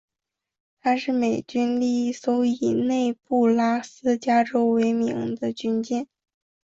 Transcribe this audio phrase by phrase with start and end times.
[0.81, 6.07] 她是美军第一艘以内布拉斯加州为名的军舰。